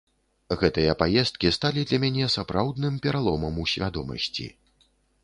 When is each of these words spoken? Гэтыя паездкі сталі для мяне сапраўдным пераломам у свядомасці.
Гэтыя 0.61 0.93
паездкі 1.01 1.51
сталі 1.57 1.83
для 1.91 1.99
мяне 2.03 2.25
сапраўдным 2.37 2.97
пераломам 3.05 3.61
у 3.65 3.67
свядомасці. 3.73 4.47